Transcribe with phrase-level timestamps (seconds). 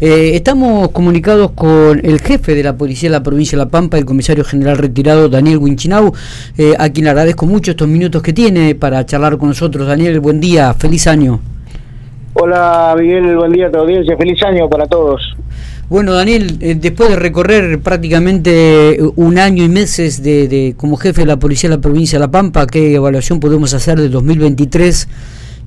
[0.00, 3.98] Eh, estamos comunicados con el jefe de la Policía de la Provincia de La Pampa,
[3.98, 6.12] el comisario general retirado Daniel Winchinau,
[6.56, 9.88] eh, a quien le agradezco mucho estos minutos que tiene para charlar con nosotros.
[9.88, 11.40] Daniel, buen día, feliz año.
[12.34, 15.20] Hola Miguel, buen día a tu audiencia, feliz año para todos.
[15.88, 21.26] Bueno, Daniel, eh, después de recorrer prácticamente un año y meses de, como jefe de
[21.26, 25.08] la Policía de la Provincia de La Pampa, ¿qué evaluación podemos hacer de 2023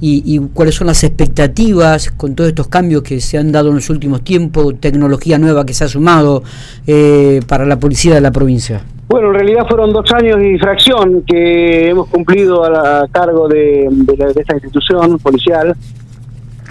[0.00, 3.90] y, cuáles son las expectativas con todos estos cambios que se han dado en los
[3.90, 6.42] últimos tiempos, tecnología nueva que se ha sumado
[6.86, 8.82] eh, para la Policía de la Provincia?
[9.08, 13.88] Bueno, en realidad fueron dos años y fracción que hemos cumplido a, cargo de
[14.36, 15.74] esta institución policial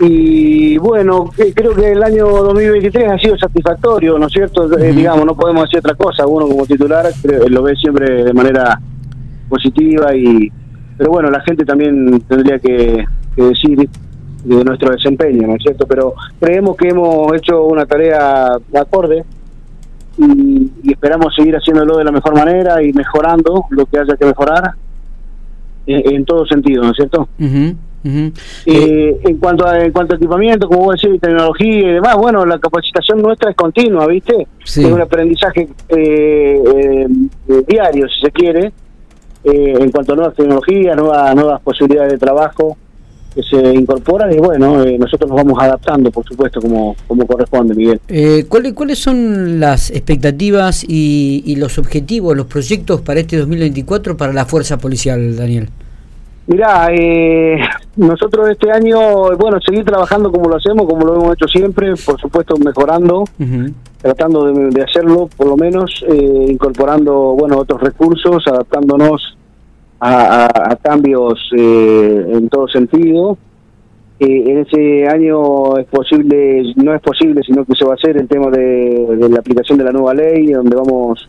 [0.00, 4.76] y bueno, creo que el año 2023 ha sido satisfactorio, ¿no es cierto?
[4.78, 7.06] Eh, digamos, no podemos decir otra cosa, uno como titular
[7.48, 8.80] lo ve siempre de manera
[9.48, 10.50] positiva y
[10.96, 13.04] pero bueno, la gente también tendría que,
[13.42, 13.88] decir
[14.44, 15.86] de nuestro desempeño, ¿no es cierto?
[15.86, 19.24] Pero creemos que hemos hecho una tarea de acorde
[20.18, 24.72] y, esperamos seguir haciéndolo de la mejor manera y mejorando lo que haya que mejorar
[25.86, 27.28] en, todo sentido, ¿no es cierto?
[28.66, 32.44] Eh, en cuanto a en cuanto a equipamiento, como vos decís, tecnología y demás, bueno,
[32.44, 34.46] la capacitación nuestra es continua, ¿viste?
[34.62, 36.62] Es un aprendizaje eh,
[37.48, 38.72] eh, diario, si se quiere,
[39.42, 42.76] en cuanto a nuevas tecnologías, nuevas, nuevas posibilidades de trabajo
[43.34, 48.00] que se incorporan y bueno, nosotros nos vamos adaptando, por supuesto, como, como corresponde, Miguel.
[48.48, 54.32] ¿cuáles, ¿Cuáles son las expectativas y, y los objetivos, los proyectos para este 2024 para
[54.32, 55.68] la Fuerza Policial, Daniel?
[56.46, 57.58] Mirá, eh,
[57.96, 62.20] nosotros este año, bueno, seguir trabajando como lo hacemos, como lo hemos hecho siempre, por
[62.20, 63.24] supuesto mejorando,
[64.02, 69.38] tratando de, hacerlo por lo menos, eh, incorporando, bueno, otros recursos, adaptándonos
[70.00, 73.38] a, cambios eh, en todo sentido.
[74.20, 78.16] Eh, en ese año es posible, no es posible, sino que se va a hacer
[78.16, 81.26] el tema de, la aplicación de la nueva ley, donde vamos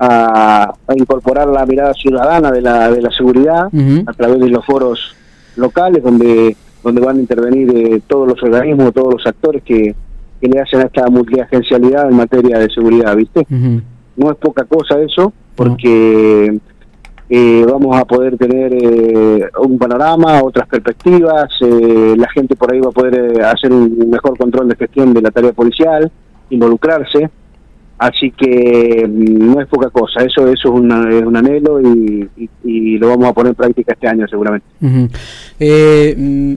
[0.00, 3.68] a, incorporar la mirada ciudadana de la, de la seguridad
[4.06, 5.14] a través de los foros
[5.56, 9.94] locales, donde, donde van a intervenir eh, todos los organismos, todos los actores que,
[10.40, 13.46] le hacen a esta multiagencialidad en materia de seguridad, ¿viste?
[14.14, 16.58] No es poca cosa eso, porque
[17.28, 22.80] eh, vamos a poder tener eh, un panorama, otras perspectivas, eh, la gente por ahí
[22.80, 26.10] va a poder hacer un mejor control de gestión de la tarea policial,
[26.50, 27.30] involucrarse,
[27.96, 32.28] así que mm, no es poca cosa, eso, eso es, un anhelo y,
[32.98, 34.66] lo vamos a poner en práctica este año seguramente.
[34.80, 36.54] Mm,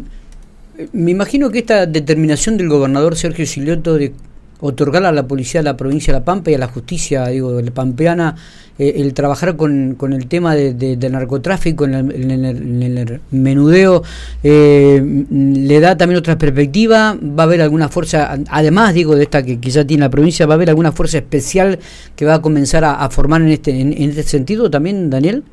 [0.91, 4.13] me imagino que esta determinación del gobernador Sergio Silioto de
[4.59, 7.61] otorgar a la policía de la provincia de La Pampa y a la justicia, digo,
[7.61, 8.35] la pampeana,
[8.79, 14.03] eh, el trabajar con, con, el tema de, narcotráfico en el, menudeo,
[14.43, 19.43] eh, le da también otra perspectiva, va a haber alguna fuerza, además digo de esta
[19.43, 21.79] que quizá tiene la provincia, va a haber alguna fuerza especial
[22.15, 25.43] que va a comenzar a, formar en este, en este sentido también, Daniel?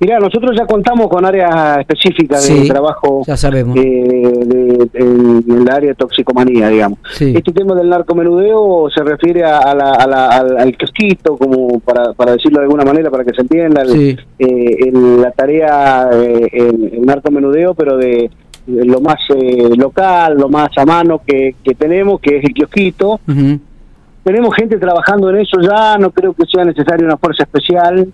[0.00, 3.76] Mira, nosotros ya contamos con áreas específicas de trabajo ya sabemos.
[3.76, 6.98] Eh, en, el área de toxicomanía, digamos.
[7.18, 12.66] Este tema del narcomenudeo se refiere a, la, al, kiosquito, como para, para decirlo de
[12.66, 13.82] alguna manera, para que se entienda,
[14.38, 18.30] eh, la tarea, eh, el, narcomenudeo, pero de,
[18.66, 19.18] lo más
[19.76, 23.18] local, lo más a mano que, que tenemos, que es el kiosquito
[24.22, 28.08] tenemos gente trabajando en eso ya, no creo que sea necesaria una fuerza especial.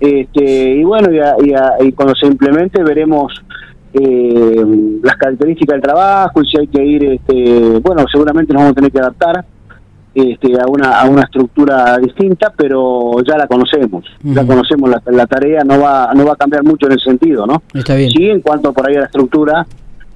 [0.00, 3.32] este, y bueno, y, cuando se implemente veremos
[3.92, 4.64] eh,
[5.02, 8.74] las características del trabajo y si hay que ir, este, bueno, seguramente nos vamos a
[8.74, 9.44] tener que adaptar
[10.12, 15.26] este, a, una, a una estructura distinta, pero ya la conocemos, ya conocemos la, la,
[15.26, 17.62] tarea, no va, no va a cambiar mucho en ese sentido, ¿no?
[17.72, 18.10] Está bien.
[18.10, 19.66] Sí, en cuanto por ahí a la estructura,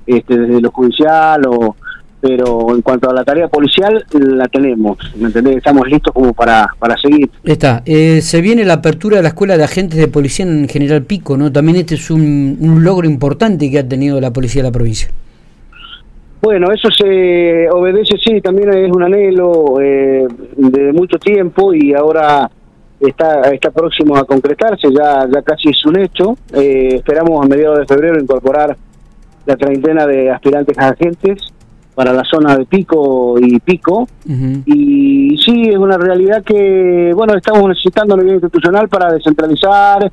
[0.05, 1.77] este, desde lo judicial o
[2.25, 5.59] pero en cuanto a la tarea policial la tenemos, ¿me entendés?
[5.59, 7.29] Estamos listos como para, para seguir.
[7.45, 11.03] Está, eh, se viene la apertura de la Escuela de Agentes de Policía en General
[11.03, 11.53] Pico, ¿no?
[11.53, 15.11] También este es un, logro importante que ha tenido la Policía de la provincia.
[16.41, 20.27] Bueno, eso se obedece, sí, también es un anhelo eh,
[20.57, 22.51] de mucho tiempo y ahora
[23.01, 26.39] está está próximo a concretarse, ya ya casi es un hecho.
[26.55, 28.75] Eh, esperamos a mediados de febrero incorporar
[29.45, 31.53] la treintena de aspirantes a agentes
[31.95, 34.09] para la zona de Pico y Pico.
[34.27, 40.11] Y sí, es una realidad que, bueno, estamos necesitando a nivel institucional para descentralizar.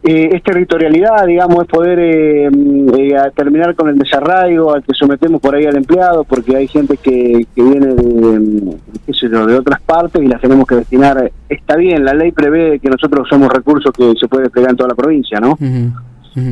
[0.00, 5.40] Eh, es territorialidad, digamos, es poder eh, eh, terminar con el desarraigo al que sometemos
[5.40, 9.56] por ahí al empleado, porque hay gente que, que viene de, qué sé yo, de
[9.56, 11.32] otras partes y las tenemos que destinar.
[11.48, 14.90] Está bien, la ley prevé que nosotros somos recursos que se puede desplegar en toda
[14.90, 15.58] la provincia, ¿no?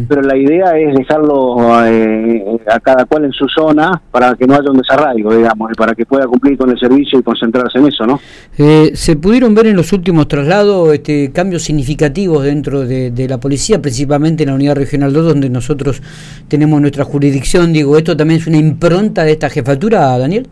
[0.09, 4.55] Pero la idea es dejarlo eh, a cada cual en su zona para que no
[4.55, 7.87] haya un desarraigo, digamos, y para que pueda cumplir con el servicio y concentrarse en
[7.87, 8.21] eso, ¿no?
[8.59, 13.81] Eh, ¿Se pudieron ver en los últimos traslados este, cambios significativos dentro de, la policía,
[13.81, 16.03] principalmente en la unidad regional 2, donde nosotros
[16.49, 17.73] tenemos nuestra jurisdicción?
[17.73, 20.47] Digo, ¿esto también es una impronta de esta jefatura, Daniel?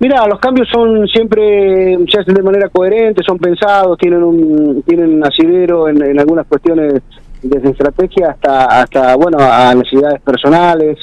[0.00, 5.20] Mira, los cambios son siempre, se hacen de manera coherente, son pensados, tienen un tienen
[5.24, 7.02] asidero en, en algunas cuestiones
[7.42, 10.98] desde estrategia hasta, hasta bueno, a necesidades personales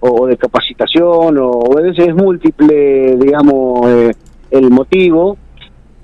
[0.00, 4.12] o, de capacitación, o, a veces es múltiple, digamos, eh,
[4.50, 5.36] el motivo.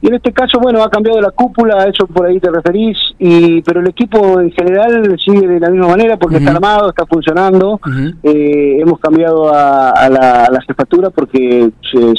[0.02, 2.98] Y en este caso, bueno, ha cambiado la cúpula, a eso por ahí te referís,
[3.18, 7.06] y pero el equipo en general sigue de la misma manera porque está armado, está
[7.06, 7.80] funcionando.
[8.22, 11.70] eh, hemos cambiado a, la, jefatura porque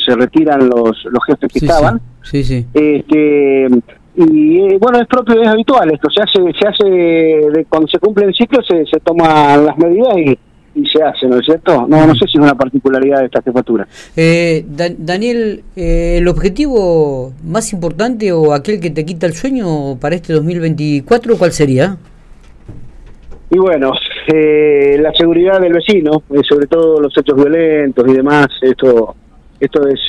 [0.04, 2.01] se, retiran los, los jefes que estaban.
[2.24, 2.65] Sí, sí.
[2.74, 3.69] Este,
[4.18, 6.10] y eh, bueno es propio es habitual esto.
[6.10, 10.18] Se hace se hace de, cuando se cumple el ciclo se, se toman las medidas
[10.18, 10.40] y,
[10.94, 13.88] se hace no es cierto no no sé si es una particularidad de esta jefatura.
[14.16, 20.16] Eh, Daniel eh, el objetivo más importante o aquel que te quita el sueño para
[20.16, 21.98] este 2024 cuál sería
[23.50, 23.92] y bueno
[24.31, 29.16] eh, la seguridad del vecino sobre todo los hechos violentos y demás esto
[29.60, 30.00] esto es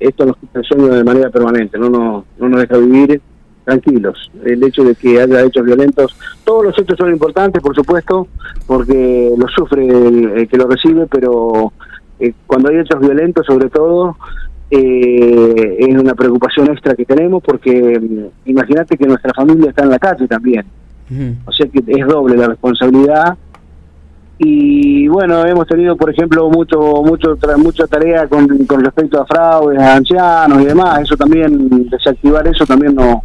[0.00, 3.20] esto nos quita el sueño de manera permanente no no no nos deja vivir
[3.68, 4.30] tranquilos.
[4.44, 8.26] El hecho de que haya hechos violentos, todos los hechos son importantes, por supuesto,
[8.66, 11.72] porque lo sufre el, que lo recibe, pero
[12.18, 14.16] eh, cuando hay hechos violentos, sobre todo,
[14.70, 19.90] eh, es una preocupación extra que tenemos, porque mm, imagínate que nuestra familia está en
[19.90, 20.64] la calle también.
[21.46, 23.38] O sea que es doble la responsabilidad
[24.38, 29.80] y bueno hemos tenido por ejemplo mucho mucho mucha tarea con, con respecto a fraudes
[29.80, 33.24] a ancianos y demás eso también desactivar eso también no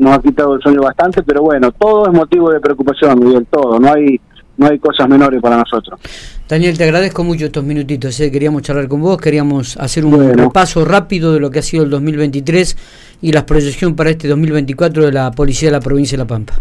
[0.00, 3.78] nos ha quitado el sueño bastante, pero bueno, todo es motivo de preocupación, Miguel, todo,
[3.78, 4.20] no hay
[4.56, 5.98] no hay cosas menores para nosotros.
[6.46, 8.30] Daniel, te agradezco mucho estos minutitos, ¿eh?
[8.30, 11.90] queríamos charlar con vos, queríamos hacer un repaso rápido de lo que ha sido el
[11.90, 12.76] 2023
[13.22, 16.54] y la proyección para este 2024 de la Policía de la Provincia de La Pampa.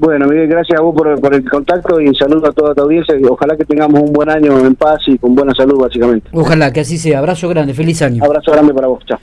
[0.00, 3.18] Bueno, Miguel, gracias a vos por, por el contacto y saludo a toda tu audiencia
[3.18, 6.30] y ojalá que tengamos un buen año en paz y con buena salud, básicamente.
[6.32, 7.18] Ojalá que así sea.
[7.18, 8.24] Abrazo grande, feliz año.
[8.24, 9.18] Abrazo grande para vos, chao.